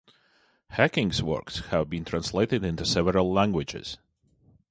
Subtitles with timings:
[0.69, 3.99] Hacking's works have been translated into several languages.